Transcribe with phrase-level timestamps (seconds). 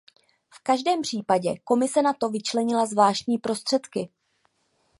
[0.49, 4.09] V každém případě Komise na to vyčlenila zvláštní prostředky.